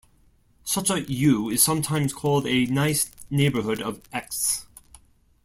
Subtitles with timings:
[0.63, 4.65] Such a "U" is sometimes called a "nice neighborhood" of "x".